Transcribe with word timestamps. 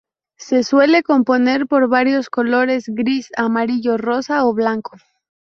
Se 0.39 0.63
suele 0.63 1.03
componer 1.03 1.67
por 1.67 1.87
varios 1.87 2.31
colores; 2.31 2.85
gris, 2.87 3.27
amarillo, 3.37 3.97
rosa 3.99 4.43
o 4.47 4.53
blanco. 4.55 4.97